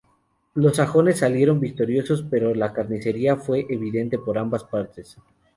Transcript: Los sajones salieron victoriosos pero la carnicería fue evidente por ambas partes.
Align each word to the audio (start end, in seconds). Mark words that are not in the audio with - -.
Los 0.55 0.77
sajones 0.77 1.19
salieron 1.19 1.59
victoriosos 1.59 2.25
pero 2.27 2.55
la 2.55 2.73
carnicería 2.73 3.35
fue 3.37 3.67
evidente 3.69 4.17
por 4.17 4.39
ambas 4.39 4.63
partes. 4.63 5.17